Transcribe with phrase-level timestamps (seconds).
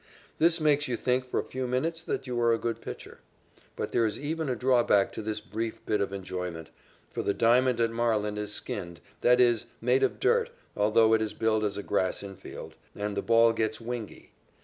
[0.39, 3.19] This makes you think for a few minutes that you are a good pitcher.
[3.75, 6.71] But there is even a drawback to this brief bit of enjoyment,
[7.11, 11.35] for the diamond at Marlin is skinned that is, made of dirt, although it is
[11.35, 14.31] billed as a grass infield, and the ball gets "wingy."